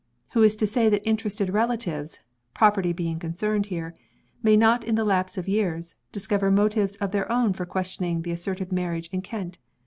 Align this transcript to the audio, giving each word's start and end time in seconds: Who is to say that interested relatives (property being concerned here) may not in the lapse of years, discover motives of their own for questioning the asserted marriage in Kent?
Who 0.29 0.41
is 0.41 0.55
to 0.55 0.65
say 0.65 0.89
that 0.89 1.07
interested 1.07 1.51
relatives 1.51 2.17
(property 2.55 2.91
being 2.91 3.19
concerned 3.19 3.67
here) 3.67 3.93
may 4.41 4.57
not 4.57 4.83
in 4.83 4.95
the 4.95 5.05
lapse 5.05 5.37
of 5.37 5.47
years, 5.47 5.95
discover 6.11 6.49
motives 6.49 6.95
of 6.95 7.11
their 7.11 7.31
own 7.31 7.53
for 7.53 7.67
questioning 7.67 8.23
the 8.23 8.31
asserted 8.31 8.71
marriage 8.71 9.09
in 9.13 9.21
Kent? 9.21 9.59